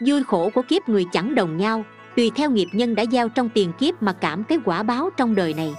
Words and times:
vui 0.00 0.24
khổ 0.24 0.50
của 0.54 0.62
kiếp 0.62 0.88
người 0.88 1.04
chẳng 1.12 1.34
đồng 1.34 1.56
nhau, 1.56 1.84
tùy 2.16 2.30
theo 2.34 2.50
nghiệp 2.50 2.68
nhân 2.72 2.94
đã 2.94 3.04
gieo 3.12 3.28
trong 3.28 3.48
tiền 3.48 3.72
kiếp 3.72 4.02
mà 4.02 4.12
cảm 4.12 4.44
cái 4.44 4.58
quả 4.64 4.82
báo 4.82 5.10
trong 5.16 5.34
đời 5.34 5.54
này. 5.54 5.74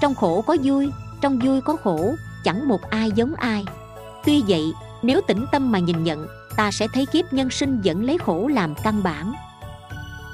Trong 0.00 0.14
khổ 0.14 0.44
có 0.46 0.56
vui, 0.62 0.90
trong 1.20 1.38
vui 1.38 1.60
có 1.60 1.76
khổ, 1.76 2.14
chẳng 2.44 2.68
một 2.68 2.90
ai 2.90 3.10
giống 3.10 3.34
ai. 3.34 3.64
Tuy 4.24 4.42
vậy, 4.48 4.72
nếu 5.02 5.20
tĩnh 5.20 5.46
tâm 5.52 5.72
mà 5.72 5.78
nhìn 5.78 6.04
nhận, 6.04 6.26
ta 6.56 6.70
sẽ 6.70 6.86
thấy 6.92 7.06
kiếp 7.06 7.32
nhân 7.32 7.50
sinh 7.50 7.80
vẫn 7.84 8.04
lấy 8.04 8.18
khổ 8.18 8.48
làm 8.48 8.74
căn 8.84 9.02
bản. 9.02 9.32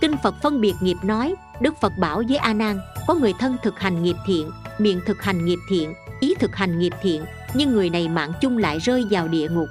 Kinh 0.01 0.17
phật 0.23 0.35
phân 0.43 0.61
biệt 0.61 0.75
nghiệp 0.81 0.97
nói, 1.03 1.35
đức 1.61 1.81
phật 1.81 1.93
bảo 1.99 2.23
với 2.29 2.37
a 2.37 2.55
nan, 2.55 2.81
có 3.07 3.15
người 3.15 3.33
thân 3.39 3.57
thực 3.63 3.81
hành 3.81 4.03
nghiệp 4.03 4.17
thiện, 4.27 4.51
miệng 4.79 5.01
thực 5.07 5.23
hành 5.23 5.45
nghiệp 5.45 5.59
thiện, 5.69 5.95
ý 6.21 6.35
thực 6.35 6.57
hành 6.57 6.79
nghiệp 6.79 6.93
thiện, 7.03 7.25
nhưng 7.55 7.73
người 7.73 7.91
này 7.91 8.09
mạng 8.09 8.33
chung 8.41 8.59
lại 8.59 8.79
rơi 8.79 9.05
vào 9.11 9.29
địa 9.29 9.49
ngục. 9.49 9.69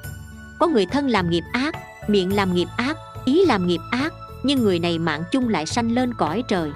Có 0.59 0.67
người 0.67 0.85
thân 0.85 1.07
làm 1.07 1.29
nghiệp 1.29 1.43
ác, 1.53 1.75
miệng 2.07 2.35
làm 2.35 2.53
nghiệp 2.53 2.67
ác 2.77 2.97
ý 3.25 3.45
làm 3.45 3.67
nghiệp 3.67 3.81
ác, 3.91 4.13
nhưng 4.43 4.63
người 4.63 4.79
này 4.79 4.99
mạng 4.99 5.23
chung 5.31 5.49
lại 5.49 5.65
sanh 5.65 5.91
lên 5.91 6.13
cõi 6.13 6.43
trời. 6.47 6.71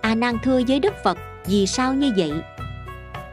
A 0.00 0.14
nan 0.14 0.38
thưa 0.44 0.60
với 0.68 0.80
đức 0.80 0.94
phật, 1.04 1.18
vì 1.46 1.66
sao 1.66 1.94
như 1.94 2.12
vậy? 2.16 2.32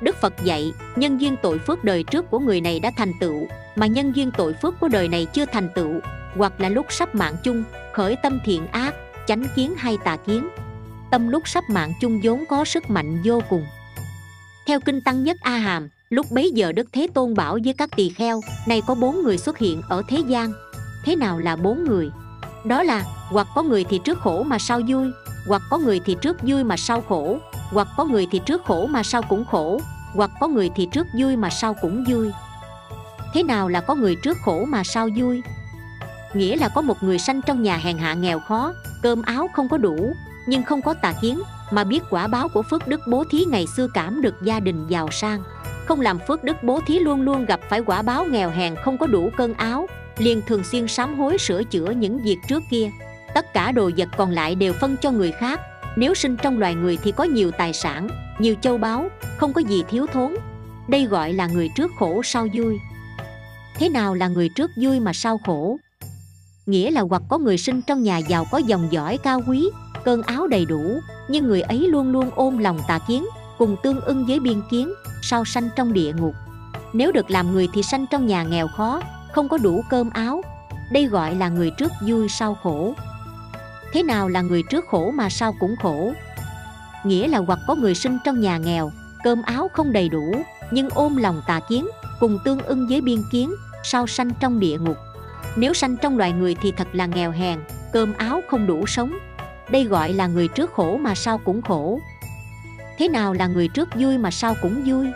Đức 0.02 0.16
phật 0.22 0.34
dạy, 0.44 0.74
nhân 0.96 1.22
duyên 1.22 1.36
tội 1.42 1.60
phước 1.60 1.84
đời 1.84 2.04
trước 2.04 2.26
của 2.32 2.40
người 2.40 2.62
này 2.62 2.80
đã 2.80 2.92
thành 2.98 3.12
tựu, 3.20 3.48
mà 3.76 3.86
nhân 3.86 4.16
duyên 4.16 4.32
tội 4.38 4.54
phước 4.54 4.80
của 4.80 4.88
đời 4.88 5.08
này 5.08 5.26
chưa 5.34 5.46
thành 5.46 5.70
tựu, 5.76 6.00
hoặc 6.36 6.62
là 6.62 6.70
lúc 6.70 6.86
sắp 6.90 7.16
mạng 7.16 7.36
chung, 7.44 7.64
khởi 7.94 8.16
tâm 8.24 8.40
thiện 8.46 8.68
ác, 8.68 8.96
chánh 9.28 9.44
kiến 9.56 9.74
hay 9.78 9.98
tà 10.04 10.18
kiến. 10.18 10.50
Tâm 11.12 11.28
lúc 11.28 11.48
sắp 11.48 11.64
mạng 11.70 11.94
chung 12.02 12.20
vốn 12.24 12.44
có 12.50 12.66
sức 12.66 12.90
mạnh 12.90 13.22
vô 13.26 13.42
cùng. 13.50 13.66
Theo 14.68 14.80
kinh 14.80 15.02
tăng 15.02 15.24
nhất 15.24 15.38
a 15.42 15.58
hàm, 15.58 15.90
lúc 16.10 16.32
bấy 16.32 16.52
giờ 16.52 16.72
đức 16.72 16.88
thế 16.94 17.08
tôn 17.14 17.34
bảo 17.34 17.58
với 17.64 17.74
các 17.74 17.90
tỳ 17.96 18.10
kheo 18.10 18.42
này 18.68 18.82
có 18.88 18.96
bốn 18.96 19.24
người 19.24 19.38
xuất 19.38 19.58
hiện 19.58 19.82
ở 19.90 20.04
thế 20.08 20.18
gian 20.28 20.54
thế 21.06 21.16
nào 21.16 21.40
là 21.40 21.56
bốn 21.56 21.84
người? 21.84 22.12
Đó 22.66 22.84
là, 22.84 23.04
hoặc 23.30 23.48
có 23.56 23.64
người 23.64 23.84
thì 23.90 24.00
trước 24.04 24.20
khổ 24.20 24.44
mà 24.44 24.60
sau 24.60 24.82
vui, 24.88 25.12
hoặc 25.48 25.62
có 25.70 25.78
người 25.78 26.02
thì 26.06 26.16
trước 26.22 26.38
vui 26.42 26.64
mà 26.64 26.78
sau 26.78 27.02
khổ, 27.02 27.38
hoặc 27.72 27.88
có 27.98 28.06
người 28.06 28.28
thì 28.32 28.40
trước 28.46 28.66
khổ 28.66 28.88
mà 28.88 29.04
sau 29.04 29.22
cũng 29.22 29.46
khổ, 29.46 29.80
hoặc 30.14 30.32
có 30.40 30.48
người 30.48 30.70
thì 30.76 30.88
trước 30.92 31.08
vui 31.20 31.38
mà 31.38 31.50
sau 31.50 31.74
cũng 31.82 32.04
vui. 32.08 32.32
Thế 33.34 33.44
nào 33.44 33.68
là 33.68 33.82
có 33.82 33.96
người 33.96 34.16
trước 34.24 34.38
khổ 34.46 34.66
mà 34.66 34.84
sau 34.84 35.10
vui? 35.16 35.42
Nghĩa 36.34 36.56
là 36.56 36.70
có 36.70 36.82
một 36.82 37.04
người 37.04 37.20
sanh 37.20 37.42
trong 37.42 37.64
nhà 37.64 37.78
hèn 37.78 37.98
hạ 37.98 38.14
nghèo 38.14 38.40
khó, 38.40 38.74
cơm 39.02 39.22
áo 39.22 39.48
không 39.54 39.70
có 39.70 39.78
đủ, 39.78 40.14
nhưng 40.48 40.64
không 40.64 40.82
có 40.82 40.94
tà 40.94 41.14
kiến, 41.22 41.42
mà 41.72 41.84
biết 41.84 42.04
quả 42.10 42.28
báo 42.28 42.50
của 42.50 42.62
phước 42.62 42.88
đức 42.88 43.02
bố 43.08 43.24
thí 43.32 43.46
ngày 43.46 43.68
xưa 43.68 43.88
cảm 43.94 44.22
được 44.22 44.42
gia 44.44 44.60
đình 44.60 44.88
giàu 44.88 45.12
sang. 45.12 45.44
Không 45.86 46.02
làm 46.02 46.20
phước 46.28 46.44
đức 46.44 46.64
bố 46.64 46.80
thí 46.88 47.00
luôn 47.00 47.22
luôn 47.22 47.46
gặp 47.46 47.60
phải 47.70 47.80
quả 47.80 48.02
báo 48.02 48.26
nghèo 48.26 48.50
hèn 48.50 48.76
không 48.76 48.98
có 48.98 49.08
đủ 49.08 49.30
cơn 49.38 49.54
áo 49.54 49.88
liền 50.18 50.42
thường 50.48 50.64
xuyên 50.64 50.88
sám 50.88 51.20
hối 51.20 51.38
sửa 51.38 51.64
chữa 51.64 51.92
những 51.92 52.24
việc 52.24 52.38
trước 52.48 52.64
kia. 52.72 52.90
Tất 53.34 53.54
cả 53.54 53.72
đồ 53.72 53.92
vật 53.98 54.10
còn 54.18 54.32
lại 54.32 54.56
đều 54.56 54.74
phân 54.74 54.96
cho 55.02 55.12
người 55.12 55.32
khác. 55.32 55.60
Nếu 55.96 56.14
sinh 56.14 56.38
trong 56.38 56.60
loài 56.60 56.76
người 56.76 56.98
thì 57.04 57.12
có 57.12 57.24
nhiều 57.24 57.52
tài 57.52 57.74
sản, 57.74 58.08
nhiều 58.40 58.56
châu 58.62 58.78
báu, 58.78 59.10
không 59.38 59.54
có 59.54 59.62
gì 59.62 59.84
thiếu 59.90 60.06
thốn. 60.14 60.36
Đây 60.88 61.06
gọi 61.06 61.34
là 61.34 61.48
người 61.48 61.70
trước 61.76 61.92
khổ 62.00 62.22
sau 62.24 62.48
vui. 62.54 62.78
Thế 63.76 63.90
nào 63.90 64.14
là 64.14 64.28
người 64.28 64.50
trước 64.50 64.72
vui 64.82 65.00
mà 65.00 65.14
sau 65.14 65.40
khổ? 65.46 65.78
Nghĩa 66.66 66.92
là 66.92 67.02
hoặc 67.02 67.22
có 67.30 67.38
người 67.38 67.58
sinh 67.58 67.82
trong 67.82 68.04
nhà 68.04 68.18
giàu 68.18 68.46
có 68.52 68.58
dòng 68.58 68.88
dõi 68.92 69.18
cao 69.24 69.42
quý, 69.48 69.70
cơn 70.04 70.22
áo 70.22 70.48
đầy 70.48 70.66
đủ, 70.66 71.00
nhưng 71.28 71.48
người 71.48 71.62
ấy 71.62 71.78
luôn 71.80 72.12
luôn 72.12 72.30
ôm 72.36 72.58
lòng 72.58 72.80
tà 72.88 73.00
kiến, 73.08 73.26
cùng 73.58 73.76
tương 73.84 74.02
ưng 74.02 74.26
với 74.26 74.40
biên 74.40 74.62
kiến 74.72 74.94
sau 75.22 75.46
sanh 75.46 75.70
trong 75.76 75.94
địa 75.94 76.14
ngục. 76.14 76.34
Nếu 76.94 77.12
được 77.12 77.32
làm 77.32 77.52
người 77.52 77.68
thì 77.74 77.84
sanh 77.84 78.06
trong 78.12 78.28
nhà 78.28 78.44
nghèo 78.44 78.68
khó 78.68 79.02
không 79.34 79.50
có 79.50 79.58
đủ 79.58 79.84
cơm 79.90 80.10
áo. 80.10 80.42
Đây 80.92 81.06
gọi 81.06 81.36
là 81.36 81.50
người 81.50 81.72
trước 81.72 81.92
vui 82.08 82.30
sau 82.30 82.56
khổ. 82.64 82.94
Thế 83.94 84.04
nào 84.04 84.28
là 84.28 84.42
người 84.42 84.64
trước 84.70 84.86
khổ 84.88 85.12
mà 85.12 85.30
sau 85.30 85.54
cũng 85.60 85.76
khổ? 85.82 86.14
Nghĩa 87.04 87.28
là 87.28 87.38
hoặc 87.38 87.60
có 87.68 87.76
người 87.76 87.96
sinh 87.96 88.18
trong 88.24 88.42
nhà 88.42 88.58
nghèo, 88.58 88.92
cơm 89.24 89.42
áo 89.42 89.70
không 89.74 89.92
đầy 89.92 90.10
đủ, 90.10 90.36
nhưng 90.72 90.90
ôm 90.90 91.16
lòng 91.16 91.42
tà 91.48 91.60
kiến, 91.70 91.88
cùng 92.20 92.40
tương 92.46 92.60
ưng 92.60 92.88
với 92.88 93.02
biên 93.02 93.20
kiến, 93.32 93.54
sau 93.84 94.08
sanh 94.08 94.30
trong 94.40 94.60
địa 94.60 94.78
ngục. 94.78 94.98
Nếu 95.56 95.74
sanh 95.74 95.98
trong 95.98 96.18
loài 96.18 96.32
người 96.32 96.56
thì 96.62 96.72
thật 96.72 96.88
là 96.94 97.06
nghèo 97.06 97.32
hèn, 97.32 97.60
cơm 97.94 98.14
áo 98.14 98.42
không 98.50 98.68
đủ 98.68 98.86
sống. 98.86 99.18
Đây 99.70 99.84
gọi 99.84 100.14
là 100.14 100.28
người 100.28 100.48
trước 100.48 100.74
khổ 100.74 100.98
mà 100.98 101.16
sau 101.16 101.38
cũng 101.38 101.62
khổ. 101.62 102.00
Thế 102.98 103.08
nào 103.08 103.34
là 103.34 103.48
người 103.48 103.68
trước 103.68 103.90
vui 103.96 104.18
mà 104.18 104.32
sau 104.32 104.56
cũng 104.62 104.84
vui? 104.86 105.08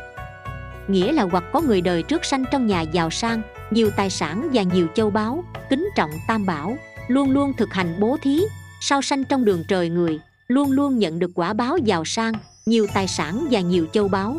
Nghĩa 0.87 1.11
là 1.11 1.23
hoặc 1.23 1.43
có 1.53 1.61
người 1.61 1.81
đời 1.81 2.03
trước 2.03 2.25
sanh 2.25 2.43
trong 2.51 2.67
nhà 2.67 2.81
giàu 2.81 3.09
sang 3.09 3.41
nhiều 3.71 3.89
tài 3.97 4.09
sản 4.09 4.49
và 4.53 4.61
nhiều 4.61 4.87
châu 4.95 5.09
báu, 5.09 5.43
kính 5.69 5.89
trọng 5.95 6.11
tam 6.27 6.45
bảo, 6.45 6.77
luôn 7.07 7.29
luôn 7.29 7.53
thực 7.53 7.73
hành 7.73 7.95
bố 7.99 8.17
thí 8.21 8.41
sau 8.81 9.01
sanh 9.01 9.23
trong 9.23 9.45
đường 9.45 9.63
trời 9.67 9.89
người, 9.89 10.19
luôn 10.47 10.71
luôn 10.71 10.99
nhận 10.99 11.19
được 11.19 11.31
quả 11.35 11.53
báo 11.53 11.77
giàu 11.77 12.05
sang, 12.05 12.33
nhiều 12.65 12.87
tài 12.93 13.07
sản 13.07 13.47
và 13.51 13.59
nhiều 13.59 13.85
châu 13.93 14.07
báu. 14.07 14.37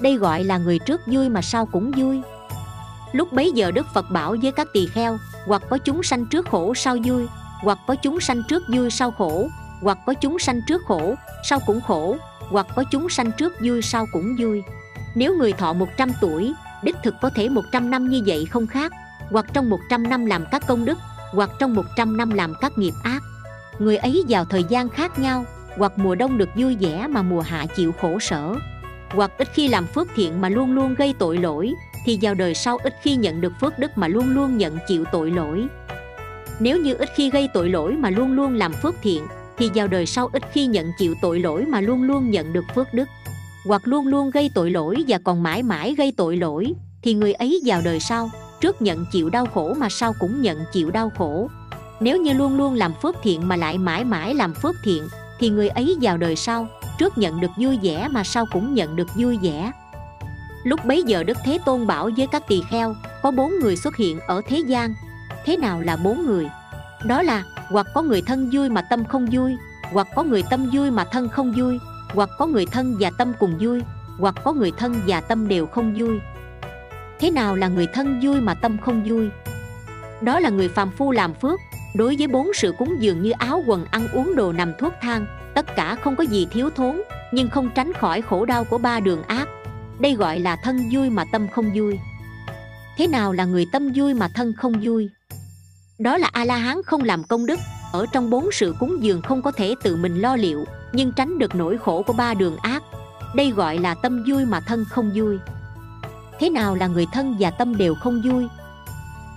Đây 0.00 0.16
gọi 0.16 0.44
là 0.44 0.58
người 0.58 0.78
trước 0.78 1.00
vui 1.06 1.28
mà 1.28 1.42
sau 1.42 1.66
cũng 1.66 1.92
vui. 1.96 2.20
Lúc 3.12 3.32
bấy 3.32 3.52
giờ 3.52 3.70
đức 3.70 3.86
phật 3.94 4.10
bảo 4.10 4.36
với 4.42 4.52
các 4.52 4.68
tỳ 4.72 4.86
kheo, 4.86 5.16
hoặc 5.46 5.62
có 5.70 5.78
chúng 5.78 6.02
sanh 6.02 6.26
trước 6.26 6.46
khổ 6.46 6.74
sau 6.74 6.96
vui, 7.04 7.26
hoặc 7.62 7.78
có 7.86 7.94
chúng 7.94 8.20
sanh 8.20 8.42
trước 8.48 8.62
vui 8.74 8.90
sau 8.90 9.10
khổ, 9.10 9.48
hoặc 9.82 9.98
có 10.06 10.14
chúng 10.14 10.38
sanh 10.38 10.60
trước 10.66 10.82
khổ 10.86 11.14
sau 11.44 11.58
cũng 11.66 11.80
khổ, 11.80 12.16
hoặc 12.50 12.66
có 12.76 12.84
chúng 12.90 13.08
sanh 13.08 13.32
trước 13.32 13.52
vui 13.60 13.82
sau 13.82 14.06
cũng 14.12 14.36
vui. 14.38 14.62
Nếu 15.14 15.34
người 15.36 15.52
thọ 15.52 15.72
100 15.72 16.12
tuổi 16.20 16.54
đích 16.82 16.96
thực 17.02 17.14
có 17.20 17.30
thể 17.30 17.48
100 17.48 17.90
năm 17.90 18.08
như 18.08 18.22
vậy 18.26 18.44
không 18.44 18.66
khác. 18.66 18.92
Hoặc 19.30 19.46
trong 19.52 19.70
100 19.70 20.02
năm 20.02 20.26
làm 20.26 20.44
các 20.50 20.66
công 20.66 20.84
đức, 20.84 20.98
hoặc 21.32 21.50
trong 21.58 21.74
100 21.74 22.16
năm 22.16 22.30
làm 22.30 22.54
các 22.60 22.78
nghiệp 22.78 22.94
ác. 23.02 23.22
Người 23.78 23.96
ấy 23.96 24.24
vào 24.28 24.44
thời 24.44 24.64
gian 24.64 24.88
khác 24.88 25.18
nhau, 25.18 25.44
hoặc 25.76 25.92
mùa 25.96 26.14
đông 26.14 26.38
được 26.38 26.48
vui 26.56 26.76
vẻ 26.80 27.06
mà 27.06 27.22
mùa 27.22 27.40
hạ 27.40 27.66
chịu 27.76 27.92
khổ 28.00 28.18
sở. 28.18 28.54
Hoặc 29.10 29.30
ít 29.38 29.48
khi 29.54 29.68
làm 29.68 29.86
phước 29.86 30.08
thiện 30.14 30.40
mà 30.40 30.48
luôn 30.48 30.74
luôn 30.74 30.94
gây 30.94 31.14
tội 31.18 31.38
lỗi, 31.38 31.74
thì 32.04 32.18
vào 32.22 32.34
đời 32.34 32.54
sau 32.54 32.78
ít 32.82 32.94
khi 33.02 33.16
nhận 33.16 33.40
được 33.40 33.52
phước 33.60 33.78
đức 33.78 33.98
mà 33.98 34.08
luôn 34.08 34.34
luôn 34.34 34.56
nhận 34.56 34.78
chịu 34.88 35.04
tội 35.12 35.30
lỗi. 35.30 35.66
Nếu 36.60 36.78
như 36.78 36.94
ít 36.94 37.08
khi 37.14 37.30
gây 37.30 37.48
tội 37.54 37.68
lỗi 37.68 37.92
mà 37.92 38.10
luôn 38.10 38.32
luôn 38.32 38.54
làm 38.54 38.72
phước 38.72 38.94
thiện, 39.02 39.26
thì 39.58 39.70
vào 39.74 39.86
đời 39.86 40.06
sau 40.06 40.28
ít 40.32 40.42
khi 40.52 40.66
nhận 40.66 40.92
chịu 40.98 41.14
tội 41.22 41.40
lỗi 41.40 41.64
mà 41.64 41.80
luôn 41.80 42.02
luôn 42.02 42.30
nhận 42.30 42.52
được 42.52 42.64
phước 42.74 42.94
đức 42.94 43.08
hoặc 43.66 43.82
luôn 43.84 44.06
luôn 44.06 44.30
gây 44.30 44.50
tội 44.54 44.70
lỗi 44.70 45.04
và 45.08 45.18
còn 45.24 45.42
mãi 45.42 45.62
mãi 45.62 45.94
gây 45.94 46.12
tội 46.16 46.36
lỗi, 46.36 46.74
thì 47.02 47.14
người 47.14 47.32
ấy 47.32 47.60
vào 47.64 47.80
đời 47.84 48.00
sau, 48.00 48.30
trước 48.60 48.82
nhận 48.82 49.06
chịu 49.12 49.30
đau 49.30 49.46
khổ 49.46 49.74
mà 49.74 49.88
sau 49.88 50.12
cũng 50.20 50.42
nhận 50.42 50.58
chịu 50.72 50.90
đau 50.90 51.10
khổ. 51.18 51.50
Nếu 52.00 52.22
như 52.22 52.32
luôn 52.32 52.56
luôn 52.56 52.74
làm 52.74 52.92
phước 53.02 53.16
thiện 53.22 53.48
mà 53.48 53.56
lại 53.56 53.78
mãi 53.78 54.04
mãi 54.04 54.34
làm 54.34 54.54
phước 54.54 54.74
thiện, 54.84 55.08
thì 55.38 55.50
người 55.50 55.68
ấy 55.68 55.96
vào 56.00 56.16
đời 56.16 56.36
sau, 56.36 56.68
trước 56.98 57.18
nhận 57.18 57.40
được 57.40 57.50
vui 57.58 57.78
vẻ 57.82 58.08
mà 58.10 58.24
sau 58.24 58.46
cũng 58.52 58.74
nhận 58.74 58.96
được 58.96 59.14
vui 59.14 59.38
vẻ. 59.42 59.72
Lúc 60.64 60.84
bấy 60.84 61.02
giờ 61.02 61.24
đức 61.24 61.38
thế 61.44 61.58
tôn 61.64 61.86
bảo 61.86 62.10
với 62.16 62.26
các 62.26 62.48
tỳ 62.48 62.62
kheo, 62.70 62.94
có 63.22 63.30
bốn 63.30 63.52
người 63.60 63.76
xuất 63.76 63.96
hiện 63.96 64.20
ở 64.20 64.42
thế 64.48 64.58
gian. 64.66 64.94
Thế 65.44 65.56
nào 65.56 65.80
là 65.80 65.96
bốn 65.96 66.26
người? 66.26 66.48
Đó 67.04 67.22
là, 67.22 67.44
hoặc 67.68 67.86
có 67.94 68.02
người 68.02 68.22
thân 68.22 68.50
vui 68.52 68.68
mà 68.68 68.82
tâm 68.82 69.04
không 69.04 69.26
vui, 69.26 69.56
hoặc 69.92 70.08
có 70.16 70.22
người 70.22 70.42
tâm 70.50 70.70
vui 70.72 70.90
mà 70.90 71.04
thân 71.04 71.28
không 71.28 71.52
vui 71.52 71.78
hoặc 72.16 72.30
có 72.38 72.46
người 72.46 72.66
thân 72.66 72.96
và 73.00 73.10
tâm 73.10 73.32
cùng 73.38 73.56
vui, 73.60 73.82
hoặc 74.18 74.34
có 74.44 74.52
người 74.52 74.72
thân 74.78 74.94
và 75.06 75.20
tâm 75.20 75.48
đều 75.48 75.66
không 75.66 75.94
vui. 75.98 76.18
Thế 77.18 77.30
nào 77.30 77.56
là 77.56 77.68
người 77.68 77.86
thân 77.86 78.20
vui 78.22 78.40
mà 78.40 78.54
tâm 78.54 78.78
không 78.78 79.04
vui? 79.04 79.28
Đó 80.20 80.40
là 80.40 80.50
người 80.50 80.68
phàm 80.68 80.90
phu 80.90 81.12
làm 81.12 81.34
phước, 81.34 81.60
đối 81.94 82.16
với 82.16 82.26
bốn 82.26 82.50
sự 82.54 82.74
cúng 82.78 82.96
dường 83.00 83.22
như 83.22 83.30
áo 83.30 83.62
quần, 83.66 83.84
ăn 83.90 84.08
uống, 84.12 84.34
đồ 84.36 84.52
nằm 84.52 84.72
thuốc 84.78 84.92
thang, 85.02 85.26
tất 85.54 85.76
cả 85.76 85.96
không 86.02 86.16
có 86.16 86.24
gì 86.24 86.46
thiếu 86.50 86.70
thốn, 86.70 87.02
nhưng 87.32 87.48
không 87.48 87.70
tránh 87.74 87.92
khỏi 87.92 88.22
khổ 88.22 88.44
đau 88.44 88.64
của 88.64 88.78
ba 88.78 89.00
đường 89.00 89.22
ác. 89.22 89.48
Đây 89.98 90.14
gọi 90.14 90.38
là 90.38 90.56
thân 90.56 90.88
vui 90.92 91.10
mà 91.10 91.24
tâm 91.32 91.48
không 91.48 91.70
vui. 91.74 91.98
Thế 92.96 93.06
nào 93.06 93.32
là 93.32 93.44
người 93.44 93.66
tâm 93.72 93.92
vui 93.94 94.14
mà 94.14 94.28
thân 94.28 94.52
không 94.52 94.72
vui? 94.82 95.08
Đó 95.98 96.18
là 96.18 96.30
a 96.32 96.44
la 96.44 96.56
hán 96.56 96.76
không 96.86 97.04
làm 97.04 97.24
công 97.24 97.46
đức 97.46 97.58
ở 97.96 98.06
trong 98.12 98.30
bốn 98.30 98.52
sự 98.52 98.74
cúng 98.78 99.02
dường 99.02 99.22
không 99.22 99.42
có 99.42 99.50
thể 99.50 99.74
tự 99.82 99.96
mình 99.96 100.20
lo 100.20 100.36
liệu, 100.36 100.64
nhưng 100.92 101.12
tránh 101.12 101.38
được 101.38 101.54
nỗi 101.54 101.78
khổ 101.78 102.02
của 102.02 102.12
ba 102.12 102.34
đường 102.34 102.56
ác. 102.56 102.82
Đây 103.34 103.50
gọi 103.50 103.78
là 103.78 103.94
tâm 103.94 104.24
vui 104.28 104.44
mà 104.44 104.60
thân 104.60 104.84
không 104.90 105.10
vui. 105.14 105.38
Thế 106.38 106.50
nào 106.50 106.74
là 106.74 106.86
người 106.86 107.06
thân 107.12 107.36
và 107.38 107.50
tâm 107.50 107.76
đều 107.76 107.94
không 107.94 108.22
vui? 108.24 108.48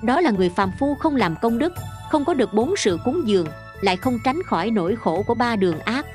Đó 0.04 0.22
là 0.22 0.32
người 0.32 0.50
phàm 0.50 0.72
phu 0.80 0.96
không 0.96 1.16
làm 1.16 1.36
công 1.42 1.58
đức, 1.58 1.74
không 2.12 2.26
có 2.26 2.34
được 2.34 2.54
bốn 2.54 2.76
sự 2.78 3.00
cúng 3.06 3.28
dường, 3.28 3.48
lại 3.82 3.98
không 3.98 4.18
tránh 4.26 4.44
khỏi 4.46 4.72
nỗi 4.72 4.96
khổ 4.96 5.24
của 5.28 5.34
ba 5.34 5.56
đường 5.56 5.80
ác. 5.80 6.06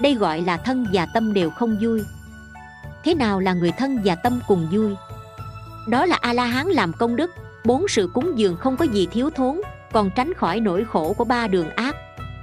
Đây 0.00 0.14
gọi 0.14 0.40
là 0.40 0.56
thân 0.56 0.86
và 0.92 1.06
tâm 1.06 1.32
đều 1.32 1.50
không 1.50 1.76
vui. 1.80 2.04
Thế 3.04 3.14
nào 3.14 3.40
là 3.40 3.52
người 3.52 3.72
thân 3.72 3.98
và 4.04 4.14
tâm 4.14 4.40
cùng 4.48 4.68
vui? 4.72 4.94
Đó 5.88 6.06
là 6.06 6.18
a 6.20 6.32
la 6.32 6.44
hán 6.44 6.66
làm 6.66 6.92
công 6.92 7.16
đức, 7.16 7.30
bốn 7.64 7.88
sự 7.88 8.10
cúng 8.14 8.32
dường 8.38 8.56
không 8.56 8.76
có 8.76 8.84
gì 8.84 9.06
thiếu 9.06 9.30
thốn, 9.30 9.60
còn 9.92 10.10
tránh 10.10 10.34
khỏi 10.34 10.60
nỗi 10.60 10.84
khổ 10.84 11.14
của 11.18 11.24
ba 11.24 11.48
đường 11.48 11.70
ác 11.70 11.91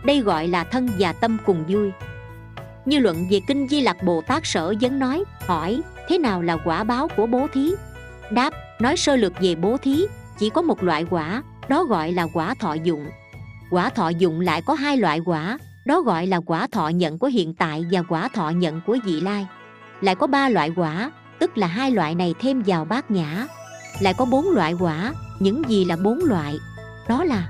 đây 0.03 0.19
gọi 0.19 0.47
là 0.47 0.63
thân 0.63 0.89
và 0.99 1.13
tâm 1.13 1.37
cùng 1.45 1.63
vui. 1.67 1.91
Như 2.85 2.99
luận 2.99 3.27
về 3.29 3.39
kinh 3.47 3.67
di 3.67 3.81
lặc 3.81 4.03
bồ 4.03 4.21
tát 4.21 4.41
sở 4.45 4.73
vấn 4.81 4.99
nói, 4.99 5.23
hỏi, 5.47 5.81
thế 6.07 6.17
nào 6.17 6.41
là 6.41 6.57
quả 6.65 6.83
báo 6.83 7.07
của 7.17 7.25
bố 7.25 7.47
thí? 7.53 7.71
Đáp, 8.31 8.53
nói 8.79 8.97
sơ 8.97 9.15
lược 9.15 9.33
về 9.41 9.55
bố 9.55 9.77
thí, 9.77 10.05
chỉ 10.39 10.49
có 10.49 10.61
một 10.61 10.83
loại 10.83 11.05
quả, 11.09 11.43
đó 11.67 11.83
gọi 11.83 12.11
là 12.11 12.27
quả 12.33 12.53
thọ 12.59 12.73
dụng. 12.73 13.05
Quả 13.71 13.89
thọ 13.89 14.09
dụng 14.09 14.41
lại 14.41 14.61
có 14.61 14.73
hai 14.73 14.97
loại 14.97 15.19
quả, 15.25 15.57
đó 15.85 16.01
gọi 16.01 16.27
là 16.27 16.39
quả 16.45 16.67
thọ 16.71 16.87
nhận 16.87 17.19
của 17.19 17.27
hiện 17.27 17.53
tại 17.53 17.85
và 17.91 18.01
quả 18.01 18.27
thọ 18.27 18.49
nhận 18.49 18.81
của 18.85 18.97
vị 19.05 19.21
lai. 19.21 19.47
Lại 20.01 20.15
có 20.15 20.27
ba 20.27 20.49
loại 20.49 20.71
quả, 20.75 21.11
tức 21.39 21.57
là 21.57 21.67
hai 21.67 21.91
loại 21.91 22.15
này 22.15 22.33
thêm 22.39 22.63
vào 22.65 22.85
bát 22.85 23.11
nhã. 23.11 23.47
Lại 23.99 24.13
có 24.17 24.25
bốn 24.25 24.49
loại 24.49 24.73
quả, 24.79 25.13
những 25.39 25.63
gì 25.67 25.85
là 25.85 25.95
bốn 26.03 26.19
loại, 26.23 26.57
đó 27.07 27.23
là 27.23 27.47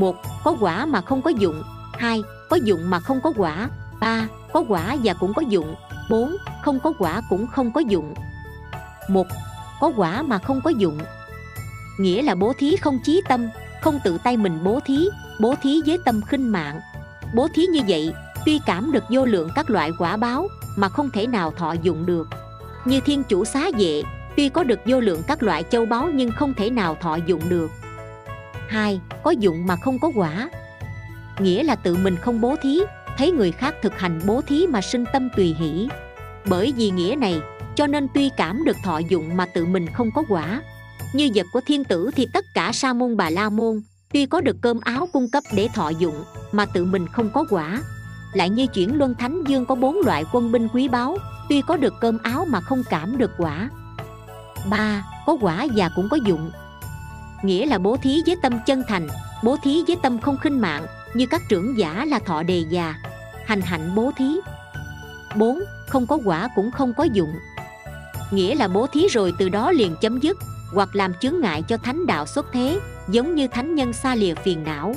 một, 0.00 0.16
có 0.44 0.56
quả 0.60 0.86
mà 0.86 1.00
không 1.00 1.22
có 1.22 1.30
dụng. 1.30 1.62
Hai, 1.92 2.22
có 2.50 2.56
dụng 2.56 2.90
mà 2.90 3.00
không 3.00 3.20
có 3.20 3.32
quả. 3.36 3.68
Ba, 4.00 4.28
có 4.52 4.64
quả 4.68 4.96
và 5.04 5.14
cũng 5.14 5.34
có 5.34 5.42
dụng. 5.42 5.74
Bốn, 6.10 6.36
không 6.62 6.80
có 6.80 6.92
quả 6.98 7.22
cũng 7.28 7.46
không 7.46 7.72
có 7.72 7.80
dụng. 7.80 8.14
Một, 9.08 9.26
có 9.80 9.92
quả 9.96 10.22
mà 10.22 10.38
không 10.38 10.60
có 10.60 10.70
dụng. 10.70 10.98
Nghĩa 11.98 12.22
là 12.22 12.34
bố 12.34 12.52
thí 12.58 12.76
không 12.76 12.98
chí 13.04 13.22
tâm, 13.28 13.48
không 13.82 13.98
tự 14.04 14.18
tay 14.24 14.36
mình 14.36 14.64
bố 14.64 14.80
thí 14.84 15.08
bố 15.40 15.54
thí 15.62 15.82
với 15.86 15.98
tâm 16.04 16.20
khinh 16.22 16.52
mạng. 16.52 16.80
Bố 17.34 17.48
thí 17.54 17.66
như 17.66 17.80
vậy, 17.88 18.12
tuy 18.46 18.60
cảm 18.66 18.92
được 18.92 19.04
vô 19.10 19.24
lượng 19.24 19.48
các 19.54 19.70
loại 19.70 19.90
quả 19.98 20.16
báo, 20.16 20.48
mà 20.76 20.88
không 20.88 21.10
thể 21.10 21.26
nào 21.26 21.50
thọ 21.50 21.72
dụng 21.82 22.06
được. 22.06 22.28
Như 22.84 23.00
thiên 23.00 23.22
chủ 23.22 23.44
xá 23.44 23.70
vệ, 23.78 24.02
tuy 24.36 24.48
có 24.48 24.64
được 24.64 24.80
vô 24.86 25.00
lượng 25.00 25.22
các 25.26 25.42
loại 25.42 25.64
châu 25.70 25.86
báu 25.86 26.10
nhưng 26.14 26.30
không 26.30 26.54
thể 26.54 26.70
nào 26.70 26.96
thọ 27.00 27.16
dụng 27.16 27.40
được 27.48 27.70
hai, 28.68 29.00
có 29.24 29.30
dụng 29.30 29.66
mà 29.66 29.76
không 29.76 29.98
có 29.98 30.10
quả. 30.14 30.50
Nghĩa 31.38 31.62
là 31.62 31.74
tự 31.74 31.96
mình 31.96 32.16
không 32.16 32.40
bố 32.40 32.56
thí, 32.62 32.80
thấy 33.18 33.30
người 33.30 33.52
khác 33.52 33.74
thực 33.82 33.98
hành 33.98 34.20
bố 34.26 34.40
thí 34.40 34.66
mà 34.66 34.80
sinh 34.80 35.04
tâm 35.12 35.28
tùy 35.36 35.56
hỷ. 35.58 35.88
Bởi 36.46 36.72
vì 36.76 36.90
nghĩa 36.90 37.16
này, 37.18 37.40
cho 37.74 37.86
nên 37.86 38.06
tuy 38.14 38.30
cảm 38.36 38.64
được 38.64 38.76
thọ 38.84 38.98
dụng 38.98 39.36
mà 39.36 39.46
tự 39.46 39.66
mình 39.66 39.86
không 39.92 40.10
có 40.14 40.22
quả. 40.28 40.62
Như 41.12 41.30
vật 41.34 41.46
của 41.52 41.60
thiên 41.66 41.84
tử 41.84 42.10
thì 42.16 42.26
tất 42.32 42.44
cả 42.54 42.72
sa 42.72 42.92
môn 42.92 43.16
bà 43.16 43.30
la 43.30 43.48
môn, 43.48 43.82
tuy 44.12 44.26
có 44.26 44.40
được 44.40 44.56
cơm 44.60 44.80
áo 44.80 45.08
cung 45.12 45.30
cấp 45.30 45.44
để 45.54 45.68
thọ 45.74 45.88
dụng, 45.88 46.24
mà 46.52 46.66
tự 46.66 46.84
mình 46.84 47.06
không 47.08 47.30
có 47.30 47.44
quả. 47.50 47.80
Lại 48.32 48.50
như 48.50 48.66
chuyển 48.66 48.98
luân 48.98 49.14
thánh 49.14 49.44
dương 49.44 49.66
có 49.66 49.74
bốn 49.74 49.96
loại 50.04 50.24
quân 50.32 50.52
binh 50.52 50.68
quý 50.68 50.88
báu, 50.88 51.18
tuy 51.48 51.62
có 51.62 51.76
được 51.76 51.94
cơm 52.00 52.18
áo 52.22 52.44
mà 52.48 52.60
không 52.60 52.82
cảm 52.90 53.18
được 53.18 53.30
quả. 53.38 53.70
Ba, 54.70 55.04
có 55.26 55.36
quả 55.40 55.66
và 55.76 55.90
cũng 55.96 56.08
có 56.08 56.16
dụng 56.16 56.50
nghĩa 57.46 57.66
là 57.66 57.78
bố 57.78 57.96
thí 57.96 58.22
với 58.26 58.36
tâm 58.42 58.58
chân 58.66 58.82
thành, 58.88 59.08
bố 59.42 59.56
thí 59.62 59.84
với 59.86 59.96
tâm 60.02 60.18
không 60.18 60.38
khinh 60.38 60.60
mạng, 60.60 60.86
như 61.14 61.26
các 61.26 61.42
trưởng 61.48 61.78
giả 61.78 62.04
là 62.04 62.18
thọ 62.18 62.42
đề 62.42 62.64
già. 62.68 62.94
Hành 63.46 63.60
hạnh 63.60 63.94
bố 63.94 64.10
thí. 64.16 64.36
Bốn, 65.36 65.60
không 65.88 66.06
có 66.06 66.18
quả 66.24 66.48
cũng 66.54 66.70
không 66.70 66.94
có 66.94 67.04
dụng. 67.04 67.34
Nghĩa 68.30 68.54
là 68.54 68.68
bố 68.68 68.86
thí 68.86 69.06
rồi 69.10 69.34
từ 69.38 69.48
đó 69.48 69.72
liền 69.72 69.96
chấm 70.00 70.20
dứt, 70.20 70.36
hoặc 70.74 70.96
làm 70.96 71.14
chướng 71.14 71.40
ngại 71.40 71.62
cho 71.68 71.76
thánh 71.76 72.06
đạo 72.06 72.26
xuất 72.26 72.46
thế, 72.52 72.80
giống 73.08 73.34
như 73.34 73.48
thánh 73.48 73.74
nhân 73.74 73.92
xa 73.92 74.14
lìa 74.14 74.34
phiền 74.34 74.64
não. 74.64 74.94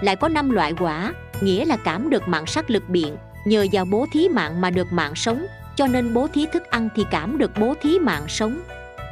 Lại 0.00 0.16
có 0.16 0.28
năm 0.28 0.50
loại 0.50 0.74
quả, 0.78 1.14
nghĩa 1.40 1.64
là 1.64 1.76
cảm 1.76 2.10
được 2.10 2.28
mạng 2.28 2.46
sắc 2.46 2.70
lực 2.70 2.88
biện, 2.88 3.16
nhờ 3.44 3.66
vào 3.72 3.84
bố 3.84 4.06
thí 4.12 4.28
mạng 4.28 4.60
mà 4.60 4.70
được 4.70 4.92
mạng 4.92 5.14
sống, 5.14 5.46
cho 5.76 5.86
nên 5.86 6.14
bố 6.14 6.26
thí 6.34 6.46
thức 6.52 6.62
ăn 6.70 6.88
thì 6.96 7.04
cảm 7.10 7.38
được 7.38 7.50
bố 7.58 7.74
thí 7.82 7.98
mạng 7.98 8.24
sống. 8.28 8.60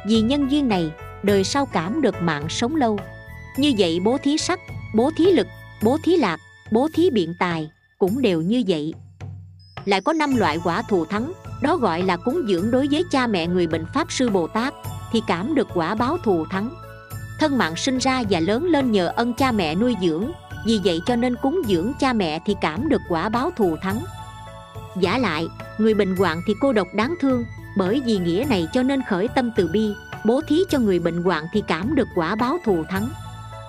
Vì 0.07 0.21
nhân 0.21 0.51
duyên 0.51 0.67
này 0.67 0.91
đời 1.23 1.43
sau 1.43 1.65
cảm 1.65 2.01
được 2.01 2.15
mạng 2.21 2.49
sống 2.49 2.75
lâu. 2.75 2.99
Như 3.57 3.73
vậy 3.77 3.99
bố 3.99 4.17
thí 4.23 4.37
sắc, 4.37 4.59
bố 4.95 5.11
thí 5.17 5.25
lực, 5.25 5.47
bố 5.83 5.97
thí 6.03 6.15
lạc, 6.15 6.39
bố 6.71 6.87
thí 6.93 7.09
biện 7.09 7.33
tài 7.39 7.69
cũng 7.97 8.21
đều 8.21 8.41
như 8.41 8.63
vậy. 8.67 8.93
Lại 9.85 10.01
có 10.01 10.13
năm 10.13 10.35
loại 10.35 10.59
quả 10.63 10.81
thù 10.81 11.05
thắng, 11.05 11.33
đó 11.61 11.77
gọi 11.77 12.01
là 12.01 12.17
cúng 12.17 12.41
dưỡng 12.47 12.71
đối 12.71 12.87
với 12.91 13.03
cha 13.11 13.27
mẹ 13.27 13.47
người 13.47 13.67
bệnh 13.67 13.85
pháp 13.93 14.11
sư 14.11 14.29
bồ 14.29 14.47
tát, 14.47 14.73
thì 15.11 15.21
cảm 15.27 15.55
được 15.55 15.67
quả 15.73 15.95
báo 15.95 16.17
thù 16.23 16.45
thắng. 16.45 16.69
Thân 17.39 17.57
mạng 17.57 17.75
sinh 17.75 17.97
ra 17.97 18.23
và 18.29 18.39
lớn 18.39 18.63
lên 18.63 18.91
nhờ 18.91 19.13
ân 19.15 19.33
cha 19.33 19.51
mẹ 19.51 19.75
nuôi 19.75 19.95
dưỡng, 20.01 20.31
vì 20.65 20.79
vậy 20.83 21.01
cho 21.05 21.15
nên 21.15 21.35
cúng 21.41 21.61
dưỡng 21.67 21.91
cha 21.99 22.13
mẹ 22.13 22.39
thì 22.45 22.55
cảm 22.61 22.89
được 22.89 23.01
quả 23.09 23.29
báo 23.29 23.51
thù 23.57 23.75
thắng. 23.81 24.03
Giả 24.99 25.17
lại, 25.17 25.47
người 25.77 25.93
bệnh 25.93 26.15
hoạn 26.15 26.41
thì 26.47 26.53
cô 26.61 26.73
độc 26.73 26.87
đáng 26.93 27.15
thương, 27.21 27.45
bởi 27.77 28.01
vì 28.05 28.17
nghĩa 28.17 28.45
này 28.49 28.67
cho 28.73 28.83
nên 28.83 29.01
khởi 29.09 29.27
tâm 29.27 29.51
từ 29.55 29.69
bi 29.73 29.93
bố 30.25 30.41
thí 30.47 30.63
cho 30.69 30.79
người 30.79 30.99
bệnh 30.99 31.23
hoạn 31.23 31.45
thì 31.53 31.63
cảm 31.67 31.95
được 31.95 32.07
quả 32.15 32.35
báo 32.35 32.57
thù 32.65 32.83
thắng. 32.89 33.09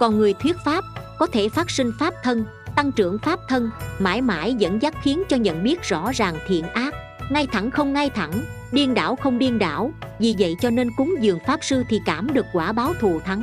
Còn 0.00 0.18
người 0.18 0.34
thuyết 0.34 0.56
pháp 0.64 0.84
có 1.18 1.26
thể 1.26 1.48
phát 1.48 1.70
sinh 1.70 1.92
pháp 1.98 2.14
thân, 2.22 2.44
tăng 2.76 2.92
trưởng 2.92 3.18
pháp 3.18 3.40
thân, 3.48 3.70
mãi 3.98 4.20
mãi 4.20 4.54
dẫn 4.54 4.82
dắt 4.82 4.94
khiến 5.02 5.22
cho 5.28 5.36
nhận 5.36 5.62
biết 5.62 5.82
rõ 5.82 6.10
ràng 6.14 6.38
thiện 6.46 6.68
ác. 6.68 6.94
Ngay 7.30 7.46
thẳng 7.46 7.70
không 7.70 7.92
ngay 7.92 8.10
thẳng, 8.10 8.32
điên 8.72 8.94
đảo 8.94 9.16
không 9.16 9.38
điên 9.38 9.58
đảo, 9.58 9.92
vì 10.18 10.34
vậy 10.38 10.56
cho 10.60 10.70
nên 10.70 10.90
cúng 10.96 11.14
dường 11.20 11.38
pháp 11.46 11.64
sư 11.64 11.82
thì 11.88 12.00
cảm 12.06 12.34
được 12.34 12.46
quả 12.52 12.72
báo 12.72 12.94
thù 13.00 13.20
thắng. 13.20 13.42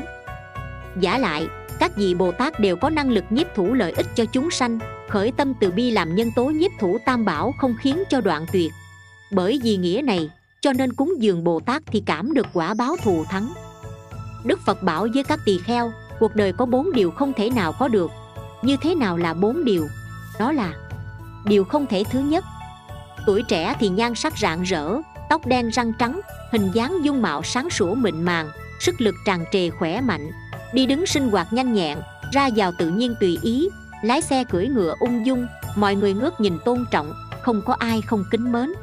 Giả 0.99 1.17
lại, 1.17 1.47
các 1.79 1.95
vị 1.95 2.13
bồ 2.13 2.31
tát 2.31 2.59
đều 2.59 2.75
có 2.75 2.89
năng 2.89 3.09
lực 3.09 3.23
nhiếp 3.29 3.55
thủ 3.55 3.73
lợi 3.73 3.91
ích 3.91 4.05
cho 4.15 4.25
chúng 4.25 4.51
sanh, 4.51 4.79
khởi 5.09 5.31
tâm 5.31 5.53
từ 5.59 5.71
bi 5.71 5.91
làm 5.91 6.15
nhân 6.15 6.31
tố 6.35 6.45
nhiếp 6.45 6.71
thủ 6.79 6.97
tam 7.05 7.25
bảo 7.25 7.53
không 7.57 7.75
khiến 7.79 8.03
cho 8.09 8.21
đoạn 8.21 8.45
tuyệt. 8.51 8.71
Bởi 9.31 9.59
vì 9.63 9.77
nghĩa 9.77 10.01
này 10.05 10.29
cho 10.61 10.73
nên 10.73 10.93
cúng 10.93 11.13
dường 11.19 11.43
bồ 11.43 11.59
tát 11.59 11.83
thì 11.85 12.03
cảm 12.05 12.33
được 12.33 12.47
quả 12.53 12.73
báo 12.73 12.95
thù 13.03 13.25
thắng. 13.29 13.53
Đức 14.45 14.59
phật 14.65 14.83
bảo 14.83 15.07
với 15.13 15.23
các 15.23 15.39
tỳ 15.45 15.57
kheo, 15.57 15.91
cuộc 16.19 16.35
đời 16.35 16.53
có 16.53 16.65
bốn 16.65 16.91
điều 16.93 17.11
không 17.11 17.33
thể 17.33 17.49
nào 17.49 17.73
có 17.79 17.87
được. 17.87 18.11
Như 18.61 18.77
thế 18.81 18.95
nào 18.95 19.17
là 19.17 19.33
bốn 19.33 19.65
điều? 19.65 19.87
Đó 20.39 20.51
là 20.51 20.73
điều 21.45 21.63
không 21.63 21.85
thể 21.85 22.03
thứ 22.11 22.19
nhất. 22.19 22.43
Tuổi 23.25 23.43
trẻ 23.43 23.75
thì 23.79 23.89
nhan 23.89 24.15
sắc 24.15 24.37
rạng 24.37 24.63
rỡ, 24.63 24.93
tóc 25.29 25.47
đen 25.47 25.69
răng 25.69 25.93
trắng, 25.99 26.21
hình 26.51 26.71
dáng 26.71 26.97
dung 27.03 27.21
mạo 27.21 27.43
sáng 27.43 27.69
sủa 27.69 27.95
mịn 27.95 28.21
màng, 28.21 28.49
sức 28.79 29.01
lực 29.01 29.15
tràn 29.25 29.45
trề 29.51 29.69
khỏe 29.69 30.01
mạnh. 30.01 30.31
Đi 30.73 30.85
đứng 30.85 31.05
sinh 31.05 31.29
hoạt 31.29 31.53
nhanh 31.53 31.73
nhẹn, 31.73 31.97
ra 32.31 32.49
vào 32.55 32.71
tự 32.77 32.89
nhiên 32.89 33.15
tùy 33.19 33.39
ý, 33.41 33.69
lái 34.03 34.21
xe 34.21 34.43
cưỡi 34.43 34.67
ngựa 34.67 34.95
ung 34.99 35.25
dung, 35.25 35.47
mọi 35.75 35.95
người 35.95 36.13
ngước 36.13 36.41
nhìn 36.41 36.57
tôn 36.65 36.85
trọng, 36.91 37.13
không 37.41 37.61
có 37.65 37.73
ai 37.73 38.01
không 38.01 38.23
kính 38.31 38.51
mến 38.51 38.73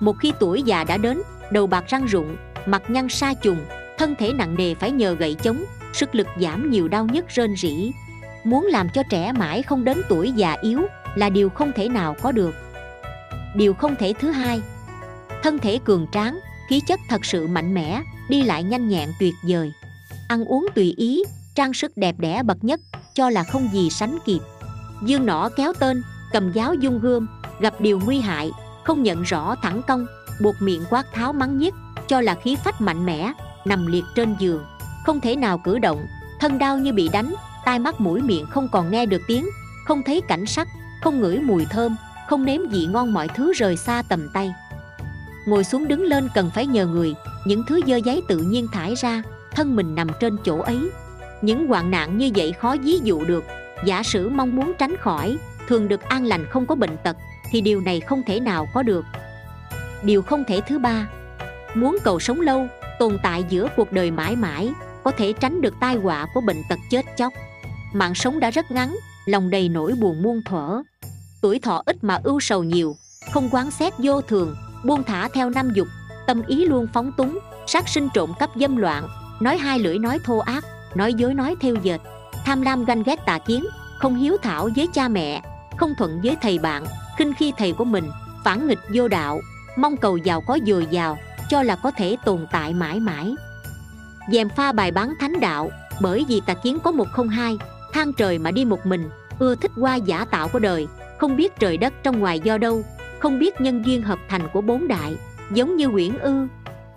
một 0.00 0.18
khi 0.18 0.32
tuổi 0.40 0.62
già 0.62 0.84
đã 0.84 0.96
đến, 0.96 1.22
đầu 1.52 1.66
bạc 1.66 1.84
răng 1.88 2.06
rụng 2.06 2.36
mặt 2.66 2.82
nhăn 2.90 3.08
sa 3.08 3.34
trùng 3.34 3.58
thân 3.98 4.14
thể 4.18 4.32
nặng 4.32 4.54
nề 4.54 4.74
phải 4.74 4.90
nhờ 4.90 5.14
gậy 5.14 5.34
chống, 5.34 5.64
sức 5.92 6.14
lực 6.14 6.26
giảm 6.40 6.70
nhiều 6.70 6.88
đau 6.88 7.06
nhức 7.12 7.28
rên 7.28 7.56
rỉ. 7.56 7.92
Muốn 8.44 8.66
làm 8.66 8.88
cho 8.94 9.02
trẻ 9.10 9.32
mãi 9.32 9.62
không 9.62 9.84
đến 9.84 10.02
tuổi 10.08 10.32
già 10.32 10.56
yếu 10.60 10.80
là 11.14 11.28
điều 11.28 11.48
không 11.48 11.72
thể 11.72 11.88
nào 11.88 12.16
có 12.22 12.32
được. 12.32 12.54
Điều 13.54 13.74
không 13.74 13.96
thể 13.96 14.12
thứ 14.20 14.30
hai, 14.30 14.62
thân 15.42 15.58
thể 15.58 15.78
cường 15.84 16.06
tráng, 16.12 16.38
khí 16.68 16.80
chất 16.80 17.00
thật 17.08 17.24
sự 17.24 17.46
mạnh 17.46 17.74
mẽ, 17.74 18.02
đi 18.28 18.42
lại 18.42 18.62
nhanh 18.62 18.88
nhẹn 18.88 19.08
tuyệt 19.20 19.34
vời. 19.48 19.72
Ăn 20.28 20.44
uống 20.44 20.66
tùy 20.74 20.94
ý, 20.96 21.22
trang 21.54 21.74
sức 21.74 21.96
đẹp 21.96 22.14
đẽ 22.18 22.42
bậc 22.42 22.64
nhất, 22.64 22.80
cho 23.14 23.30
là 23.30 23.44
không 23.44 23.68
gì 23.72 23.90
sánh 23.90 24.18
kịp. 24.24 24.40
Dương 25.02 25.26
nỏ 25.26 25.48
kéo 25.56 25.72
tên, 25.78 26.02
cầm 26.32 26.52
giáo 26.52 26.74
dung 26.74 27.00
gươm 27.00 27.26
gặp 27.60 27.80
điều 27.80 28.00
nguy 28.04 28.20
hại 28.20 28.50
không 28.88 29.02
nhận 29.02 29.22
rõ 29.22 29.54
thẳng 29.62 29.82
công 29.86 30.06
buộc 30.40 30.62
miệng 30.62 30.84
quát 30.90 31.12
tháo 31.12 31.32
mắng 31.32 31.58
nhiếc, 31.58 31.74
cho 32.08 32.20
là 32.20 32.34
khí 32.34 32.56
phách 32.64 32.80
mạnh 32.80 33.06
mẽ, 33.06 33.32
nằm 33.64 33.86
liệt 33.86 34.04
trên 34.14 34.36
giường, 34.38 34.64
không 35.04 35.20
thể 35.20 35.36
nào 35.36 35.58
cử 35.58 35.78
động, 35.78 36.06
thân 36.40 36.58
đau 36.58 36.78
như 36.78 36.92
bị 36.92 37.08
đánh, 37.08 37.34
tai 37.64 37.78
mắt 37.78 38.00
mũi 38.00 38.22
miệng 38.22 38.46
không 38.50 38.68
còn 38.72 38.90
nghe 38.90 39.06
được 39.06 39.22
tiếng, 39.26 39.48
không 39.84 40.02
thấy 40.02 40.20
cảnh 40.20 40.46
sắc, 40.46 40.68
không 41.02 41.20
ngửi 41.20 41.38
mùi 41.38 41.64
thơm, 41.64 41.96
không 42.28 42.44
nếm 42.44 42.60
vị 42.70 42.86
ngon 42.86 43.12
mọi 43.12 43.28
thứ 43.28 43.52
rời 43.52 43.76
xa 43.76 44.02
tầm 44.08 44.28
tay. 44.34 44.52
Ngồi 45.46 45.64
xuống 45.64 45.88
đứng 45.88 46.02
lên 46.02 46.28
cần 46.34 46.50
phải 46.54 46.66
nhờ 46.66 46.86
người, 46.86 47.14
những 47.44 47.62
thứ 47.66 47.80
dơ 47.86 47.96
giấy 47.96 48.22
tự 48.28 48.38
nhiên 48.38 48.68
thải 48.72 48.94
ra, 48.94 49.22
thân 49.50 49.76
mình 49.76 49.94
nằm 49.94 50.08
trên 50.20 50.36
chỗ 50.44 50.58
ấy. 50.58 50.90
Những 51.42 51.66
hoạn 51.66 51.90
nạn 51.90 52.18
như 52.18 52.30
vậy 52.36 52.52
khó 52.52 52.76
ví 52.82 53.00
dụ 53.02 53.24
được, 53.24 53.44
giả 53.84 54.02
sử 54.02 54.28
mong 54.28 54.56
muốn 54.56 54.72
tránh 54.78 54.96
khỏi, 55.00 55.38
thường 55.68 55.88
được 55.88 56.00
an 56.02 56.24
lành 56.24 56.46
không 56.50 56.66
có 56.66 56.74
bệnh 56.74 56.96
tật 57.04 57.16
thì 57.50 57.60
điều 57.60 57.80
này 57.80 58.00
không 58.00 58.22
thể 58.26 58.40
nào 58.40 58.68
có 58.74 58.82
được. 58.82 59.04
Điều 60.02 60.22
không 60.22 60.44
thể 60.44 60.60
thứ 60.68 60.78
ba, 60.78 61.08
muốn 61.74 61.98
cầu 62.04 62.20
sống 62.20 62.40
lâu, 62.40 62.66
tồn 62.98 63.18
tại 63.22 63.44
giữa 63.48 63.68
cuộc 63.76 63.92
đời 63.92 64.10
mãi 64.10 64.36
mãi, 64.36 64.72
có 65.04 65.10
thể 65.10 65.32
tránh 65.32 65.60
được 65.60 65.74
tai 65.80 65.96
họa 65.96 66.26
của 66.34 66.40
bệnh 66.40 66.62
tật 66.68 66.78
chết 66.90 67.06
chóc. 67.16 67.32
Mạng 67.92 68.14
sống 68.14 68.40
đã 68.40 68.50
rất 68.50 68.70
ngắn, 68.70 68.96
lòng 69.26 69.50
đầy 69.50 69.68
nỗi 69.68 69.92
buồn 70.00 70.22
muôn 70.22 70.42
thuở. 70.44 70.82
Tuổi 71.40 71.58
thọ 71.58 71.82
ít 71.86 71.96
mà 72.04 72.20
ưu 72.24 72.40
sầu 72.40 72.64
nhiều, 72.64 72.96
không 73.32 73.48
quán 73.52 73.70
xét 73.70 73.92
vô 73.98 74.20
thường, 74.20 74.56
buông 74.84 75.02
thả 75.02 75.28
theo 75.28 75.50
năm 75.50 75.70
dục, 75.74 75.88
tâm 76.26 76.42
ý 76.46 76.64
luôn 76.64 76.86
phóng 76.94 77.12
túng, 77.16 77.38
sát 77.66 77.88
sinh 77.88 78.08
trộm 78.14 78.32
cắp 78.38 78.50
dâm 78.56 78.76
loạn, 78.76 79.08
nói 79.40 79.58
hai 79.58 79.78
lưỡi 79.78 79.98
nói 79.98 80.18
thô 80.24 80.38
ác, 80.38 80.64
nói 80.94 81.14
dối 81.14 81.34
nói 81.34 81.56
theo 81.60 81.74
dệt. 81.74 82.00
Tham 82.44 82.62
lam 82.62 82.84
ganh 82.84 83.02
ghét 83.02 83.16
tà 83.26 83.38
kiến, 83.38 83.64
không 83.98 84.16
hiếu 84.16 84.36
thảo 84.42 84.68
với 84.76 84.86
cha 84.94 85.08
mẹ, 85.08 85.42
không 85.76 85.94
thuận 85.98 86.20
với 86.24 86.36
thầy 86.42 86.58
bạn 86.58 86.84
khinh 87.18 87.32
khi 87.34 87.52
thầy 87.58 87.72
của 87.72 87.84
mình, 87.84 88.10
phản 88.44 88.68
nghịch 88.68 88.78
vô 88.94 89.08
đạo, 89.08 89.40
mong 89.76 89.96
cầu 89.96 90.16
giàu 90.16 90.40
có 90.40 90.58
dồi 90.66 90.86
dào, 90.90 91.18
cho 91.48 91.62
là 91.62 91.76
có 91.76 91.90
thể 91.90 92.16
tồn 92.24 92.46
tại 92.52 92.74
mãi 92.74 93.00
mãi. 93.00 93.34
Dèm 94.32 94.48
pha 94.48 94.72
bài 94.72 94.90
bán 94.90 95.14
thánh 95.20 95.40
đạo, 95.40 95.70
bởi 96.00 96.24
vì 96.28 96.40
tà 96.46 96.54
kiến 96.54 96.78
có 96.84 96.90
một 96.90 97.06
không 97.12 97.28
hai 97.28 97.58
than 97.92 98.12
trời 98.12 98.38
mà 98.38 98.50
đi 98.50 98.64
một 98.64 98.86
mình, 98.86 99.08
ưa 99.38 99.54
thích 99.54 99.70
qua 99.76 99.94
giả 99.94 100.24
tạo 100.24 100.48
của 100.48 100.58
đời, 100.58 100.86
không 101.18 101.36
biết 101.36 101.52
trời 101.58 101.76
đất 101.76 101.92
trong 102.02 102.20
ngoài 102.20 102.40
do 102.40 102.58
đâu, 102.58 102.82
không 103.18 103.38
biết 103.38 103.60
nhân 103.60 103.86
duyên 103.86 104.02
hợp 104.02 104.18
thành 104.28 104.48
của 104.52 104.60
bốn 104.60 104.88
đại, 104.88 105.16
giống 105.52 105.76
như 105.76 105.88
quyển 105.88 106.18
ư, 106.18 106.46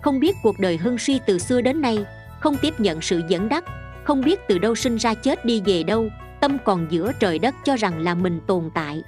không 0.02 0.20
biết 0.20 0.36
cuộc 0.42 0.58
đời 0.58 0.76
hưng 0.76 0.98
suy 0.98 1.20
từ 1.26 1.38
xưa 1.38 1.60
đến 1.60 1.80
nay, 1.80 2.04
không 2.40 2.56
tiếp 2.56 2.80
nhận 2.80 3.00
sự 3.00 3.22
dẫn 3.28 3.48
đắc, 3.48 3.64
không 4.04 4.20
biết 4.20 4.40
từ 4.48 4.58
đâu 4.58 4.74
sinh 4.74 4.96
ra 4.96 5.14
chết 5.14 5.44
đi 5.44 5.62
về 5.66 5.82
đâu, 5.82 6.08
tâm 6.40 6.58
còn 6.64 6.86
giữa 6.90 7.12
trời 7.20 7.38
đất 7.38 7.54
cho 7.64 7.76
rằng 7.76 7.98
là 7.98 8.14
mình 8.14 8.40
tồn 8.46 8.70
tại 8.74 9.02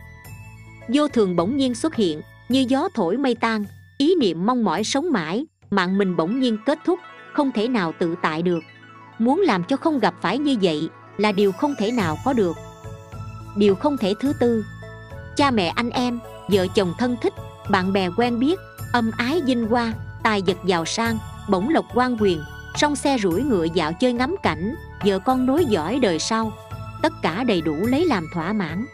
vô 0.89 1.09
thường 1.09 1.37
bỗng 1.37 1.57
nhiên 1.57 1.75
xuất 1.75 1.95
hiện, 1.95 2.21
như 2.49 2.65
gió 2.69 2.89
thổi 2.95 3.17
mây 3.17 3.35
tan, 3.35 3.65
ý 3.99 4.15
niệm 4.21 4.47
mong 4.47 4.65
mỏi 4.65 4.85
sống 4.85 5.13
mãi, 5.13 5.47
mạng 5.71 5.99
mình 5.99 6.17
bỗng 6.17 6.41
nhiên 6.41 6.59
kết 6.67 6.79
thúc, 6.85 6.99
không 7.33 7.53
thể 7.53 7.69
nào 7.69 7.93
tự 7.99 8.15
tại 8.23 8.43
được. 8.43 8.61
Muốn 9.19 9.41
làm 9.41 9.65
cho 9.65 9.77
không 9.77 9.99
gặp 9.99 10.15
phải 10.23 10.39
như 10.39 10.57
vậy 10.63 10.89
là 11.17 11.33
điều 11.33 11.53
không 11.53 11.75
thể 11.79 11.91
nào 11.91 12.17
có 12.25 12.33
được. 12.33 12.57
Điều 13.57 13.75
không 13.75 13.97
thể 13.97 14.15
thứ 14.21 14.33
tư, 14.41 14.65
cha 15.37 15.51
mẹ 15.51 15.67
anh 15.69 15.91
em, 15.91 16.19
vợ 16.49 16.67
chồng 16.75 16.95
thân 16.99 17.17
thích, 17.23 17.33
bạn 17.71 17.93
bè 17.93 18.09
quen 18.17 18.39
biết, 18.39 18.61
âm 18.93 19.11
ái 19.17 19.43
dinh 19.47 19.67
hoa, 19.67 19.93
tài 20.23 20.43
vật 20.47 20.57
giàu 20.65 20.85
sang, 20.85 21.19
bổng 21.49 21.69
lộc 21.69 21.85
quan 21.95 22.17
quyền, 22.21 22.41
song 22.75 22.97
xe 22.97 23.19
rủi 23.19 23.43
ngựa 23.43 23.67
dạo 23.75 23.93
chơi 23.93 24.13
ngắm 24.13 24.37
cảnh, 24.43 24.75
vợ 25.05 25.19
con 25.19 25.47
nối 25.47 25.65
dõi 25.65 25.99
đời 26.03 26.19
sau, 26.19 26.53
tất 27.03 27.13
cả 27.23 27.45
đầy 27.45 27.61
đủ 27.61 27.75
lấy 27.75 28.07
làm 28.07 28.27
thỏa 28.35 28.53
mãn 28.53 28.87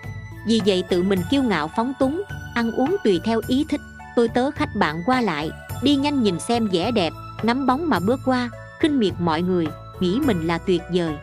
vì 0.46 0.60
vậy 0.66 0.84
tự 0.88 1.02
mình 1.02 1.20
kiêu 1.30 1.42
ngạo 1.42 1.70
phóng 1.76 1.92
túng, 1.98 2.22
ăn 2.54 2.72
uống 2.72 2.96
tùy 3.04 3.20
theo 3.24 3.40
ý 3.46 3.66
thích. 3.68 3.80
Tôi 4.16 4.28
tớ 4.28 4.50
khách 4.50 4.76
bạn 4.76 5.02
qua 5.06 5.20
lại, 5.20 5.50
đi 5.82 5.96
nhanh 5.96 6.22
nhìn 6.22 6.40
xem 6.40 6.68
vẻ 6.72 6.90
đẹp 6.90 7.12
ngắm 7.42 7.66
bóng 7.66 7.88
mà 7.88 8.00
bước 8.00 8.20
qua, 8.24 8.50
khinh 8.80 8.98
miệt 8.98 9.12
mọi 9.18 9.42
người, 9.42 9.66
nghĩ 10.00 10.20
mình 10.26 10.46
là 10.46 10.58
tuyệt 10.58 10.82
vời. 10.92 11.14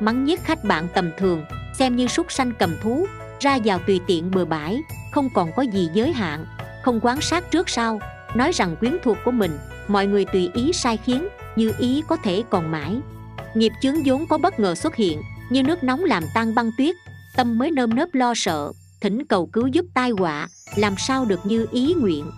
Mắng 0.00 0.24
nhiếc 0.24 0.44
khách 0.44 0.64
bạn 0.64 0.88
tầm 0.94 1.10
thường, 1.18 1.44
xem 1.74 1.96
như 1.96 2.06
súc 2.06 2.32
sanh 2.32 2.52
cầm 2.58 2.76
thú, 2.82 3.06
ra 3.40 3.58
vào 3.64 3.78
tùy 3.86 4.00
tiện 4.06 4.30
bừa 4.30 4.44
bãi, 4.44 4.82
không 5.12 5.28
còn 5.34 5.50
có 5.56 5.62
gì 5.62 5.90
giới 5.92 6.12
hạn, 6.12 6.46
không 6.82 7.00
quan 7.02 7.20
sát 7.20 7.50
trước 7.50 7.68
sau. 7.68 8.00
Nói 8.34 8.52
rằng 8.52 8.76
quyến 8.76 8.96
thuộc 9.02 9.16
của 9.24 9.30
mình, 9.30 9.58
mọi 9.88 10.06
người 10.06 10.24
tùy 10.24 10.50
ý 10.54 10.72
sai 10.72 10.96
khiến, 10.96 11.28
như 11.56 11.72
ý 11.78 12.02
có 12.08 12.16
thể 12.16 12.42
còn 12.50 12.70
mãi. 12.70 13.00
Nghiệp 13.54 13.72
chướng 13.82 14.02
vốn 14.04 14.26
có 14.26 14.38
bất 14.38 14.60
ngờ 14.60 14.74
xuất 14.74 14.96
hiện, 14.96 15.22
như 15.50 15.62
nước 15.62 15.84
nóng 15.84 16.04
làm 16.04 16.22
tan 16.34 16.54
băng 16.54 16.70
tuyết 16.78 16.96
tâm 17.38 17.58
mới 17.58 17.70
nơm 17.70 17.94
nớp 17.94 18.08
lo 18.12 18.32
sợ, 18.36 18.72
thỉnh 19.00 19.26
cầu 19.26 19.46
cứu 19.46 19.66
giúp 19.66 19.84
tai 19.94 20.10
họa, 20.10 20.48
làm 20.76 20.94
sao 20.98 21.24
được 21.24 21.46
như 21.46 21.66
ý 21.70 21.94
nguyện. 21.94 22.30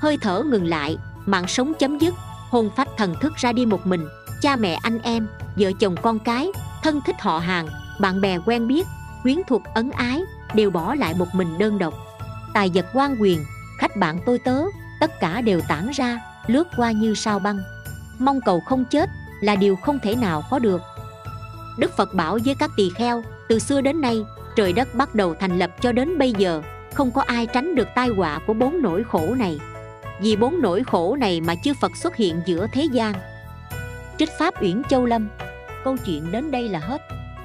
Hơi 0.00 0.18
thở 0.22 0.42
ngừng 0.42 0.66
lại, 0.66 0.96
mạng 1.26 1.46
sống 1.48 1.72
chấm 1.78 1.98
dứt, 1.98 2.14
hồn 2.50 2.70
phách 2.76 2.88
thần 2.96 3.14
thức 3.20 3.32
ra 3.36 3.52
đi 3.52 3.66
một 3.66 3.86
mình, 3.86 4.06
cha 4.42 4.56
mẹ 4.56 4.78
anh 4.82 4.98
em, 5.02 5.26
vợ 5.56 5.72
chồng 5.80 5.94
con 6.02 6.18
cái, 6.18 6.48
thân 6.82 7.00
thích 7.06 7.16
họ 7.20 7.38
hàng, 7.38 7.68
bạn 8.00 8.20
bè 8.20 8.38
quen 8.46 8.68
biết, 8.68 8.86
quyến 9.22 9.38
thuộc 9.48 9.62
ấn 9.74 9.90
ái, 9.90 10.22
đều 10.54 10.70
bỏ 10.70 10.94
lại 10.94 11.14
một 11.18 11.28
mình 11.32 11.58
đơn 11.58 11.78
độc. 11.78 11.94
Tài 12.52 12.70
vật 12.74 12.86
quan 12.94 13.16
quyền, 13.20 13.44
khách 13.78 13.96
bạn 13.96 14.18
tôi 14.26 14.38
tớ, 14.38 14.62
tất 15.00 15.20
cả 15.20 15.40
đều 15.40 15.60
tản 15.68 15.90
ra, 15.94 16.20
lướt 16.46 16.68
qua 16.76 16.92
như 16.92 17.14
sao 17.14 17.38
băng. 17.38 17.58
Mong 18.18 18.40
cầu 18.40 18.60
không 18.60 18.84
chết 18.84 19.10
là 19.40 19.56
điều 19.56 19.76
không 19.76 19.98
thể 20.02 20.14
nào 20.14 20.42
có 20.50 20.58
được. 20.58 20.80
Đức 21.78 21.96
phật 21.96 22.14
bảo 22.14 22.38
với 22.44 22.54
các 22.58 22.70
tỳ 22.76 22.90
kheo 22.90 23.22
từ 23.48 23.58
xưa 23.58 23.80
đến 23.80 24.00
nay, 24.00 24.24
trời 24.56 24.72
đất 24.72 24.94
bắt 24.94 25.14
đầu 25.14 25.34
thành 25.34 25.58
lập 25.58 25.70
cho 25.80 25.92
đến 25.92 26.18
bây 26.18 26.32
giờ, 26.38 26.62
không 26.94 27.10
có 27.10 27.22
ai 27.22 27.46
tránh 27.46 27.74
được 27.74 27.88
tai 27.94 28.08
họa 28.08 28.38
của 28.46 28.54
bốn 28.54 28.82
nỗi 28.82 29.04
khổ 29.04 29.34
này. 29.38 29.58
Vì 30.20 30.36
bốn 30.36 30.60
nỗi 30.60 30.84
khổ 30.84 31.16
này 31.16 31.40
mà 31.40 31.54
chư 31.54 31.74
phật 31.80 31.96
xuất 31.96 32.16
hiện 32.16 32.40
giữa 32.46 32.66
thế 32.72 32.84
gian. 32.92 33.14
Trích 34.18 34.30
pháp 34.38 34.62
uyển 34.62 34.82
châu 34.88 35.06
lâm. 35.06 35.28
Câu 35.84 35.96
chuyện 36.06 36.32
đến 36.32 36.50
đây 36.50 36.68
là 36.68 36.78
hết. 36.78 37.02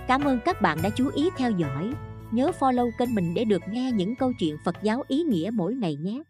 Cảm 0.08 0.24
ơn 0.24 0.40
các 0.46 0.62
bạn 0.62 0.78
đã 0.84 0.90
chú 0.90 1.10
ý 1.16 1.30
theo 1.38 1.52
dõi. 1.52 1.94
Nhớ 2.32 2.52
follow 2.60 2.92
kênh 3.00 3.16
mình 3.16 3.34
để 3.34 3.46
được 3.46 3.62
nghe 3.70 3.92
những 3.92 4.16
câu 4.16 4.34
chuyện 4.40 4.58
phật 4.66 4.76
giáo 4.82 5.04
ý 5.08 5.24
nghĩa 5.24 5.50
mỗi 5.54 5.74
ngày 5.74 5.96
nhé. 5.96 6.24